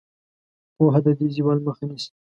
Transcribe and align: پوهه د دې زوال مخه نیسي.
پوهه 0.75 0.99
د 1.05 1.07
دې 1.17 1.27
زوال 1.35 1.59
مخه 1.67 1.83
نیسي. 1.89 2.09